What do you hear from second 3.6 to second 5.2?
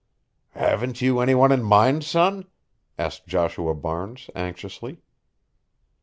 Barnes, anxiously.